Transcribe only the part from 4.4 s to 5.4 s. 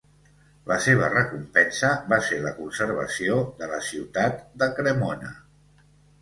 de Cremona.